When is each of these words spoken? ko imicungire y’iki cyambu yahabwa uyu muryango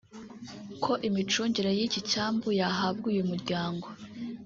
ko 0.83 0.91
imicungire 1.07 1.71
y’iki 1.77 2.01
cyambu 2.11 2.47
yahabwa 2.59 3.05
uyu 3.11 3.23
muryango 3.29 3.87